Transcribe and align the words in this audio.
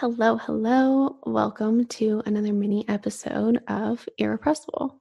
Hello, 0.00 0.36
hello. 0.36 1.16
Welcome 1.24 1.86
to 1.86 2.22
another 2.26 2.52
mini 2.52 2.86
episode 2.86 3.62
of 3.66 4.06
Irrepressible. 4.18 5.00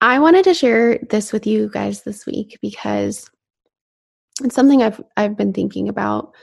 I 0.00 0.18
wanted 0.18 0.42
to 0.46 0.54
share 0.54 0.98
this 1.08 1.32
with 1.32 1.46
you 1.46 1.70
guys 1.70 2.02
this 2.02 2.26
week 2.26 2.58
because 2.60 3.30
it's 4.42 4.56
something 4.56 4.82
I've 4.82 5.00
I've 5.16 5.36
been 5.36 5.52
thinking 5.52 5.88
about 5.88 6.34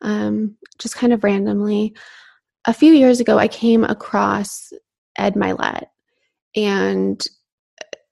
um, 0.00 0.56
just 0.80 0.96
kind 0.96 1.12
of 1.12 1.22
randomly. 1.22 1.94
A 2.64 2.74
few 2.74 2.92
years 2.92 3.20
ago, 3.20 3.38
I 3.38 3.46
came 3.46 3.84
across 3.84 4.72
Ed 5.16 5.34
Mylett, 5.34 5.84
and 6.56 7.24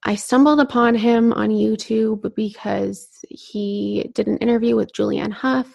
I 0.04 0.14
stumbled 0.14 0.60
upon 0.60 0.94
him 0.94 1.32
on 1.32 1.48
YouTube 1.48 2.36
because 2.36 3.08
he 3.30 4.12
did 4.14 4.28
an 4.28 4.38
interview 4.38 4.76
with 4.76 4.92
Julianne 4.92 5.32
Hough 5.32 5.74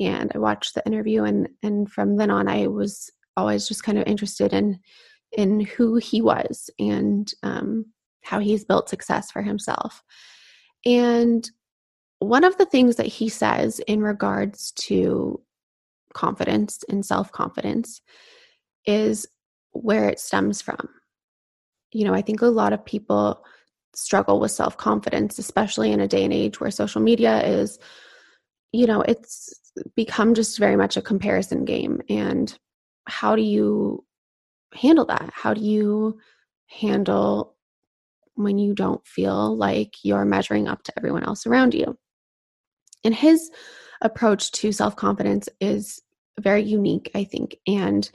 and 0.00 0.32
I 0.34 0.38
watched 0.38 0.74
the 0.74 0.84
interview 0.86 1.24
and 1.24 1.48
and 1.62 1.90
from 1.90 2.16
then 2.16 2.30
on 2.30 2.48
I 2.48 2.66
was 2.66 3.10
always 3.36 3.68
just 3.68 3.84
kind 3.84 3.98
of 3.98 4.06
interested 4.06 4.52
in 4.52 4.80
in 5.32 5.60
who 5.60 5.96
he 5.96 6.20
was 6.20 6.70
and 6.78 7.32
um, 7.42 7.86
how 8.22 8.40
he's 8.40 8.64
built 8.64 8.88
success 8.88 9.30
for 9.30 9.42
himself. 9.42 10.02
And 10.84 11.48
one 12.18 12.44
of 12.44 12.58
the 12.58 12.66
things 12.66 12.96
that 12.96 13.06
he 13.06 13.28
says 13.28 13.80
in 13.80 14.02
regards 14.02 14.72
to 14.72 15.40
confidence 16.14 16.84
and 16.88 17.04
self 17.04 17.30
confidence 17.32 18.00
is 18.86 19.26
where 19.72 20.08
it 20.08 20.20
stems 20.20 20.60
from. 20.60 20.88
You 21.92 22.04
know, 22.04 22.14
I 22.14 22.22
think 22.22 22.42
a 22.42 22.46
lot 22.46 22.72
of 22.72 22.84
people 22.84 23.44
struggle 23.94 24.40
with 24.40 24.50
self 24.50 24.76
confidence, 24.76 25.38
especially 25.38 25.92
in 25.92 26.00
a 26.00 26.08
day 26.08 26.24
and 26.24 26.32
age 26.32 26.60
where 26.60 26.70
social 26.70 27.00
media 27.00 27.42
is, 27.46 27.78
you 28.72 28.86
know, 28.86 29.02
it's 29.02 29.52
become 29.96 30.34
just 30.34 30.58
very 30.58 30.76
much 30.76 30.96
a 30.96 31.02
comparison 31.02 31.64
game. 31.64 32.00
And 32.08 32.56
how 33.06 33.36
do 33.36 33.42
you 33.42 34.04
handle 34.74 35.04
that? 35.06 35.30
How 35.32 35.54
do 35.54 35.60
you 35.60 36.18
handle 36.66 37.56
when 38.34 38.58
you 38.58 38.74
don't 38.74 39.04
feel 39.06 39.56
like 39.56 39.94
you're 40.02 40.24
measuring 40.24 40.68
up 40.68 40.82
to 40.84 40.92
everyone 40.96 41.24
else 41.24 41.46
around 41.46 41.74
you? 41.74 41.98
And 43.04 43.14
his 43.14 43.50
approach 44.00 44.52
to 44.52 44.72
self 44.72 44.96
confidence 44.96 45.48
is 45.60 46.00
very 46.38 46.62
unique, 46.62 47.10
I 47.14 47.24
think. 47.24 47.56
And 47.66 48.10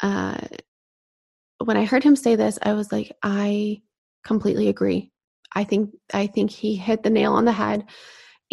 uh, 0.00 0.38
when 1.64 1.76
I 1.76 1.84
heard 1.84 2.04
him 2.04 2.16
say 2.16 2.36
this, 2.36 2.58
I 2.62 2.72
was 2.72 2.92
like, 2.92 3.12
I 3.22 3.82
completely 4.24 4.68
agree. 4.68 5.10
I 5.54 5.64
think 5.64 5.90
I 6.14 6.26
think 6.26 6.50
he 6.50 6.76
hit 6.76 7.02
the 7.02 7.10
nail 7.10 7.34
on 7.34 7.44
the 7.44 7.52
head 7.52 7.84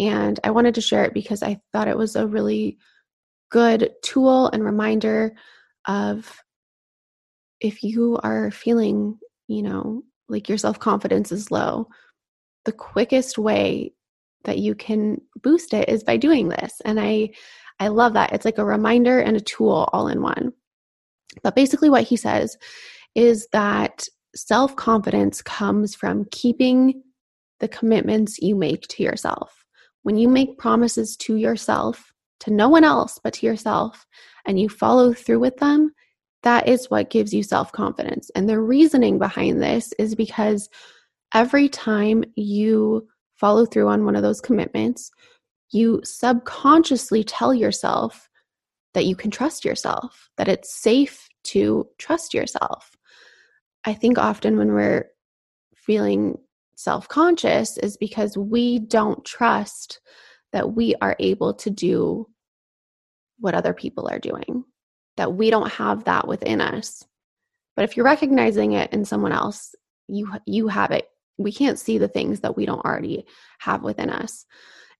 and 0.00 0.40
I 0.42 0.50
wanted 0.50 0.74
to 0.76 0.80
share 0.80 1.04
it 1.04 1.12
because 1.12 1.42
I 1.42 1.60
thought 1.72 1.86
it 1.86 1.98
was 1.98 2.16
a 2.16 2.26
really 2.26 2.78
good 3.50 3.90
tool 4.02 4.48
and 4.48 4.64
reminder 4.64 5.34
of 5.86 6.42
if 7.60 7.82
you 7.82 8.18
are 8.22 8.50
feeling, 8.50 9.18
you 9.46 9.62
know, 9.62 10.02
like 10.30 10.48
your 10.48 10.56
self 10.56 10.78
confidence 10.78 11.30
is 11.30 11.50
low, 11.50 11.86
the 12.64 12.72
quickest 12.72 13.36
way 13.36 13.92
that 14.44 14.58
you 14.58 14.74
can 14.74 15.20
boost 15.42 15.74
it 15.74 15.90
is 15.90 16.02
by 16.02 16.16
doing 16.16 16.48
this. 16.48 16.80
And 16.86 16.98
I 16.98 17.30
I 17.78 17.88
love 17.88 18.14
that. 18.14 18.32
It's 18.32 18.46
like 18.46 18.58
a 18.58 18.64
reminder 18.64 19.20
and 19.20 19.36
a 19.36 19.40
tool 19.40 19.90
all 19.92 20.08
in 20.08 20.22
one. 20.22 20.52
But 21.42 21.54
basically 21.54 21.90
what 21.90 22.04
he 22.04 22.16
says 22.16 22.56
is 23.14 23.46
that 23.52 24.06
self-confidence 24.34 25.42
comes 25.42 25.94
from 25.94 26.24
keeping 26.30 27.02
the 27.58 27.68
commitments 27.68 28.38
you 28.38 28.54
make 28.54 28.86
to 28.88 29.02
yourself 29.02 29.59
when 30.02 30.16
you 30.16 30.28
make 30.28 30.58
promises 30.58 31.16
to 31.18 31.36
yourself, 31.36 32.12
to 32.40 32.50
no 32.50 32.68
one 32.68 32.84
else 32.84 33.18
but 33.22 33.34
to 33.34 33.46
yourself, 33.46 34.06
and 34.46 34.58
you 34.58 34.68
follow 34.68 35.12
through 35.12 35.40
with 35.40 35.56
them, 35.58 35.92
that 36.42 36.68
is 36.68 36.90
what 36.90 37.10
gives 37.10 37.34
you 37.34 37.42
self 37.42 37.70
confidence. 37.72 38.30
And 38.34 38.48
the 38.48 38.60
reasoning 38.60 39.18
behind 39.18 39.62
this 39.62 39.92
is 39.98 40.14
because 40.14 40.68
every 41.34 41.68
time 41.68 42.24
you 42.34 43.06
follow 43.36 43.66
through 43.66 43.88
on 43.88 44.04
one 44.04 44.16
of 44.16 44.22
those 44.22 44.40
commitments, 44.40 45.10
you 45.70 46.00
subconsciously 46.04 47.24
tell 47.24 47.54
yourself 47.54 48.28
that 48.94 49.06
you 49.06 49.14
can 49.14 49.30
trust 49.30 49.64
yourself, 49.64 50.28
that 50.36 50.48
it's 50.48 50.74
safe 50.74 51.28
to 51.44 51.86
trust 51.98 52.34
yourself. 52.34 52.96
I 53.84 53.94
think 53.94 54.18
often 54.18 54.58
when 54.58 54.72
we're 54.72 55.10
feeling 55.76 56.38
self 56.80 57.08
conscious 57.08 57.76
is 57.76 57.98
because 57.98 58.38
we 58.38 58.78
don't 58.78 59.24
trust 59.24 60.00
that 60.52 60.72
we 60.72 60.94
are 61.02 61.14
able 61.18 61.54
to 61.54 61.70
do 61.70 62.26
what 63.38 63.54
other 63.54 63.74
people 63.74 64.08
are 64.10 64.18
doing, 64.18 64.64
that 65.16 65.34
we 65.34 65.50
don't 65.50 65.70
have 65.72 66.04
that 66.04 66.26
within 66.26 66.60
us. 66.60 67.04
But 67.76 67.84
if 67.84 67.96
you're 67.96 68.04
recognizing 68.04 68.72
it 68.72 68.92
in 68.92 69.04
someone 69.04 69.32
else, 69.32 69.74
you 70.08 70.32
you 70.46 70.68
have 70.68 70.90
it. 70.90 71.06
We 71.38 71.52
can't 71.52 71.78
see 71.78 71.98
the 71.98 72.08
things 72.08 72.40
that 72.40 72.56
we 72.56 72.64
don't 72.64 72.84
already 72.84 73.26
have 73.58 73.82
within 73.82 74.10
us. 74.10 74.46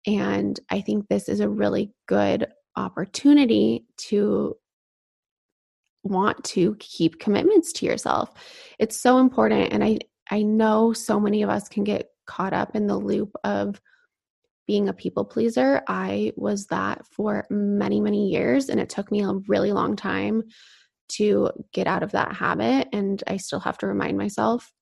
And 0.06 0.58
I 0.70 0.82
think 0.82 1.08
this 1.08 1.28
is 1.28 1.40
a 1.40 1.48
really 1.48 1.92
good 2.06 2.46
opportunity 2.76 3.86
to 4.08 4.56
want 6.02 6.44
to 6.44 6.76
keep 6.78 7.18
commitments 7.18 7.72
to 7.74 7.86
yourself. 7.86 8.30
It's 8.78 8.98
so 8.98 9.18
important 9.18 9.72
and 9.72 9.84
I 9.84 9.98
I 10.28 10.42
know 10.42 10.92
so 10.92 11.20
many 11.20 11.42
of 11.42 11.50
us 11.50 11.68
can 11.68 11.84
get 11.84 12.08
caught 12.26 12.52
up 12.52 12.74
in 12.74 12.86
the 12.86 12.96
loop 12.96 13.32
of 13.44 13.80
being 14.66 14.88
a 14.88 14.92
people 14.92 15.24
pleaser. 15.24 15.82
I 15.88 16.32
was 16.36 16.66
that 16.66 17.04
for 17.06 17.46
many, 17.50 18.00
many 18.00 18.28
years, 18.28 18.68
and 18.68 18.78
it 18.78 18.88
took 18.88 19.10
me 19.10 19.22
a 19.22 19.32
really 19.48 19.72
long 19.72 19.96
time 19.96 20.44
to 21.10 21.50
get 21.72 21.88
out 21.88 22.04
of 22.04 22.12
that 22.12 22.34
habit. 22.34 22.88
And 22.92 23.22
I 23.26 23.36
still 23.36 23.58
have 23.60 23.78
to 23.78 23.88
remind 23.88 24.16
myself 24.16 24.72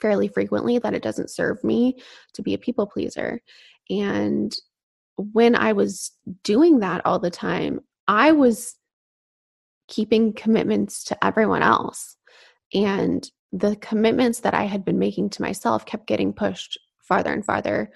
fairly 0.00 0.28
frequently 0.28 0.78
that 0.78 0.94
it 0.94 1.02
doesn't 1.02 1.30
serve 1.30 1.62
me 1.62 2.00
to 2.34 2.42
be 2.42 2.54
a 2.54 2.58
people 2.58 2.86
pleaser. 2.86 3.40
And 3.88 4.52
when 5.16 5.54
I 5.54 5.72
was 5.72 6.12
doing 6.42 6.80
that 6.80 7.02
all 7.04 7.18
the 7.18 7.30
time, 7.30 7.80
I 8.06 8.32
was 8.32 8.74
keeping 9.88 10.32
commitments 10.32 11.04
to 11.04 11.24
everyone 11.24 11.62
else. 11.62 12.16
And 12.74 13.28
the 13.52 13.76
commitments 13.76 14.40
that 14.40 14.54
I 14.54 14.64
had 14.64 14.84
been 14.84 14.98
making 14.98 15.30
to 15.30 15.42
myself 15.42 15.86
kept 15.86 16.06
getting 16.06 16.32
pushed 16.32 16.78
farther 17.00 17.32
and 17.32 17.44
farther 17.44 17.90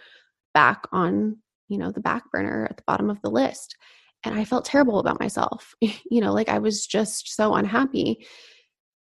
back 0.55 0.87
on, 0.93 1.37
you 1.69 1.79
know, 1.79 1.91
the 1.91 2.01
back 2.01 2.31
burner 2.31 2.67
at 2.71 2.77
the 2.77 2.85
bottom 2.87 3.11
of 3.11 3.21
the 3.23 3.31
list. 3.31 3.77
And 4.25 4.35
I 4.35 4.45
felt 4.45 4.65
terrible 4.65 4.99
about 4.99 5.21
myself. 5.21 5.75
you 5.81 6.21
know, 6.21 6.33
like 6.33 6.49
I 6.49 6.59
was 6.59 6.87
just 6.87 7.35
so 7.35 7.55
unhappy. 7.55 8.27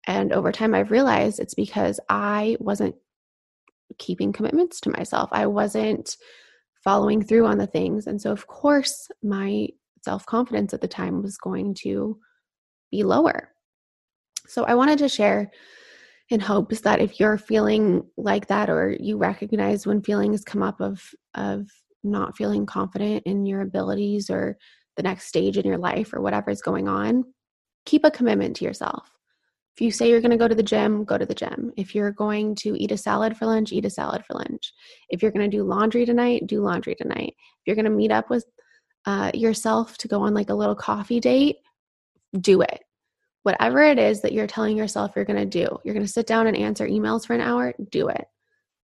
And 0.06 0.32
over 0.32 0.50
time, 0.50 0.74
I've 0.74 0.90
realized 0.90 1.38
it's 1.38 1.54
because 1.54 2.00
I 2.08 2.56
wasn't 2.58 2.96
keeping 3.98 4.32
commitments 4.32 4.80
to 4.80 4.90
myself. 4.90 5.28
I 5.32 5.46
wasn't 5.46 6.16
following 6.82 7.22
through 7.22 7.46
on 7.46 7.58
the 7.58 7.66
things. 7.66 8.06
And 8.06 8.20
so, 8.20 8.32
of 8.32 8.46
course, 8.48 9.08
my 9.22 9.68
self 10.02 10.26
confidence 10.26 10.74
at 10.74 10.80
the 10.80 10.88
time 10.88 11.22
was 11.22 11.36
going 11.38 11.74
to 11.74 12.18
be 12.90 13.04
lower. 13.04 13.50
So, 14.48 14.64
I 14.64 14.74
wanted 14.74 14.98
to 14.98 15.08
share 15.08 15.52
in 16.32 16.40
hopes 16.40 16.80
that 16.80 17.00
if 17.00 17.20
you're 17.20 17.38
feeling 17.38 18.02
like 18.16 18.46
that 18.48 18.68
or 18.68 18.96
you 18.98 19.16
recognize 19.16 19.86
when 19.86 20.02
feelings 20.02 20.42
come 20.42 20.62
up 20.62 20.80
of 20.80 21.02
of 21.34 21.68
not 22.02 22.36
feeling 22.36 22.66
confident 22.66 23.22
in 23.26 23.46
your 23.46 23.60
abilities 23.60 24.28
or 24.28 24.56
the 24.96 25.02
next 25.02 25.26
stage 25.26 25.56
in 25.56 25.66
your 25.66 25.78
life 25.78 26.12
or 26.12 26.20
whatever 26.20 26.50
is 26.50 26.62
going 26.62 26.88
on 26.88 27.24
keep 27.84 28.04
a 28.04 28.10
commitment 28.10 28.56
to 28.56 28.64
yourself. 28.64 29.10
If 29.76 29.80
you 29.80 29.90
say 29.90 30.08
you're 30.10 30.20
going 30.20 30.32
to 30.32 30.36
go 30.36 30.48
to 30.48 30.54
the 30.54 30.62
gym 30.62 31.04
go 31.04 31.16
to 31.16 31.26
the 31.26 31.34
gym. 31.34 31.72
If 31.76 31.94
you're 31.94 32.12
going 32.12 32.54
to 32.56 32.76
eat 32.76 32.92
a 32.92 32.96
salad 32.96 33.36
for 33.36 33.46
lunch 33.46 33.72
eat 33.72 33.84
a 33.84 33.90
salad 33.90 34.24
for 34.26 34.34
lunch. 34.34 34.72
If 35.10 35.22
you're 35.22 35.32
going 35.32 35.48
to 35.50 35.56
do 35.56 35.62
laundry 35.62 36.04
tonight 36.04 36.46
do 36.46 36.60
laundry 36.60 36.94
tonight. 36.94 37.34
If 37.36 37.66
you're 37.66 37.76
going 37.76 37.84
to 37.84 37.90
meet 37.90 38.10
up 38.10 38.30
with 38.30 38.44
uh, 39.04 39.30
yourself 39.34 39.98
to 39.98 40.08
go 40.08 40.22
on 40.22 40.34
like 40.34 40.50
a 40.50 40.54
little 40.54 40.76
coffee 40.76 41.20
date 41.20 41.56
do 42.40 42.62
it 42.62 42.82
whatever 43.42 43.82
it 43.82 43.98
is 43.98 44.22
that 44.22 44.32
you're 44.32 44.46
telling 44.46 44.76
yourself 44.76 45.12
you're 45.14 45.24
going 45.24 45.38
to 45.38 45.64
do, 45.64 45.78
you're 45.84 45.94
going 45.94 46.06
to 46.06 46.12
sit 46.12 46.26
down 46.26 46.46
and 46.46 46.56
answer 46.56 46.86
emails 46.86 47.26
for 47.26 47.34
an 47.34 47.40
hour, 47.40 47.74
do 47.90 48.08
it. 48.08 48.26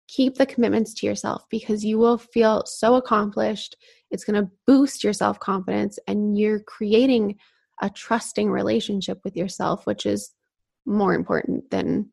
Keep 0.08 0.36
the 0.36 0.46
commitments 0.46 0.94
to 0.96 1.08
yourself 1.08 1.44
because 1.50 1.84
you 1.84 1.98
will 1.98 2.18
feel 2.18 2.64
so 2.66 2.96
accomplished. 2.96 3.76
It's 4.12 4.24
going 4.24 4.42
to 4.42 4.52
boost 4.68 5.04
your 5.04 5.14
self 5.14 5.40
confidence 5.40 5.98
and 6.08 6.38
you're 6.38 6.60
creating 6.60 7.38
a 7.82 7.90
trusting 7.90 8.50
relationship 8.50 9.20
with 9.24 9.36
yourself, 9.36 9.86
which 9.88 10.06
is 10.06 10.32
more 10.86 11.14
important 11.16 11.70
than 11.72 12.12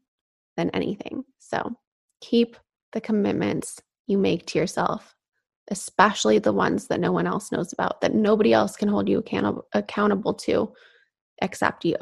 than 0.56 0.70
anything. 0.70 1.24
So, 1.38 1.76
keep 2.22 2.56
the 2.92 3.00
commitments 3.00 3.78
you 4.06 4.16
make 4.16 4.46
to 4.46 4.58
yourself, 4.58 5.14
especially 5.70 6.38
the 6.38 6.52
ones 6.52 6.88
that 6.88 7.00
no 7.00 7.12
one 7.12 7.26
else 7.26 7.52
knows 7.52 7.74
about, 7.74 8.00
that 8.00 8.14
nobody 8.14 8.54
else 8.54 8.74
can 8.74 8.88
hold 8.88 9.08
you 9.08 9.18
accountable 9.18 9.66
accountable 9.74 10.34
to 10.34 10.72
except 11.42 11.84
you. 11.84 11.96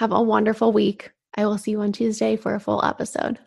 Have 0.00 0.12
a 0.12 0.22
wonderful 0.22 0.72
week. 0.72 1.12
I 1.34 1.44
will 1.44 1.58
see 1.58 1.72
you 1.72 1.82
on 1.82 1.92
Tuesday 1.92 2.34
for 2.34 2.54
a 2.54 2.58
full 2.58 2.82
episode. 2.82 3.38